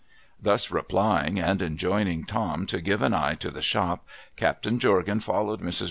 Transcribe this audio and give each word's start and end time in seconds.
Thus 0.41 0.71
replying, 0.71 1.39
and 1.39 1.61
enjoining 1.61 2.25
Tom 2.25 2.65
to 2.65 2.81
give 2.81 3.03
an 3.03 3.13
eye 3.13 3.35
to 3.35 3.51
the 3.51 3.61
shop, 3.61 4.07
Captain 4.35 4.79
Jorgan 4.79 5.19
followed 5.19 5.61
]\Irs. 5.61 5.79